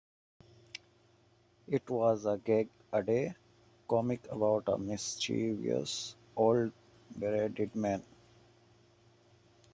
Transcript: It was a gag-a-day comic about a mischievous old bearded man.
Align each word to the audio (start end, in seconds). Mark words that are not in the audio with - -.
It 1.67 1.87
was 1.87 2.25
a 2.25 2.35
gag-a-day 2.43 3.35
comic 3.87 4.27
about 4.31 4.63
a 4.67 4.75
mischievous 4.79 6.15
old 6.35 6.71
bearded 7.19 7.75
man. 7.75 8.01